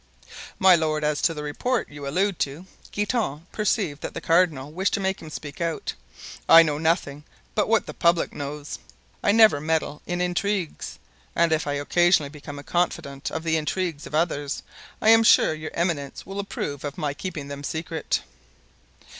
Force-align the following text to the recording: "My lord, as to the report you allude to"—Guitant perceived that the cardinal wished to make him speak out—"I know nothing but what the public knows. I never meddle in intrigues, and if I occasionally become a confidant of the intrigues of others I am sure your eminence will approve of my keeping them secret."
"My 0.57 0.75
lord, 0.75 1.03
as 1.03 1.21
to 1.21 1.33
the 1.35 1.43
report 1.43 1.91
you 1.91 2.07
allude 2.07 2.39
to"—Guitant 2.39 3.51
perceived 3.51 4.01
that 4.01 4.15
the 4.15 4.19
cardinal 4.19 4.71
wished 4.71 4.93
to 4.95 4.99
make 4.99 5.21
him 5.21 5.29
speak 5.29 5.61
out—"I 5.61 6.63
know 6.63 6.79
nothing 6.79 7.23
but 7.53 7.69
what 7.69 7.85
the 7.85 7.93
public 7.93 8.33
knows. 8.33 8.79
I 9.21 9.31
never 9.31 9.61
meddle 9.61 10.01
in 10.07 10.19
intrigues, 10.19 10.97
and 11.35 11.51
if 11.51 11.67
I 11.67 11.73
occasionally 11.73 12.29
become 12.29 12.57
a 12.57 12.63
confidant 12.63 13.29
of 13.29 13.43
the 13.43 13.57
intrigues 13.57 14.07
of 14.07 14.15
others 14.15 14.63
I 15.03 15.09
am 15.09 15.21
sure 15.21 15.53
your 15.53 15.69
eminence 15.75 16.25
will 16.25 16.39
approve 16.39 16.83
of 16.83 16.97
my 16.97 17.13
keeping 17.13 17.47
them 17.49 17.63
secret." 17.63 18.23